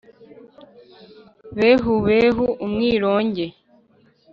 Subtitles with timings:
[1.57, 3.47] Behu behu !!!-Umwironge.